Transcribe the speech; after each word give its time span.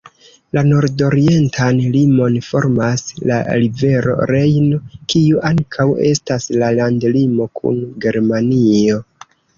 La 0.57 0.61
nordorientan 0.67 1.81
limon 1.95 2.39
formas 2.47 3.03
la 3.31 3.37
rivero 3.63 4.15
Rejno, 4.31 4.81
kiu 5.15 5.43
ankaŭ 5.51 5.87
estas 6.13 6.49
la 6.63 6.71
landlimo 6.81 7.49
kun 7.61 7.81
Germanio. 8.07 8.99